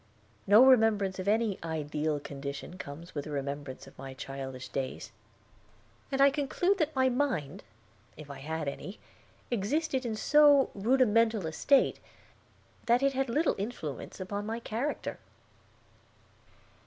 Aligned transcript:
No 0.47 0.65
remembrance 0.65 1.19
of 1.19 1.27
any 1.27 1.59
ideal 1.63 2.19
condition 2.19 2.79
comes 2.79 3.13
with 3.13 3.25
the 3.25 3.29
remembrance 3.29 3.85
of 3.85 3.95
my 3.99 4.15
childish 4.15 4.67
days, 4.69 5.11
and 6.11 6.19
I 6.19 6.31
conclude 6.31 6.79
that 6.79 6.95
my 6.95 7.07
mind, 7.07 7.61
if 8.17 8.27
I 8.31 8.39
had 8.39 8.67
any, 8.67 8.97
existed 9.51 10.03
in 10.03 10.15
so 10.15 10.71
rudimental 10.73 11.45
a 11.45 11.51
state 11.53 11.99
that 12.87 13.03
it 13.03 13.13
had 13.13 13.29
little 13.29 13.53
influence 13.59 14.19
upon 14.19 14.47
my 14.47 14.59
character. 14.59 15.19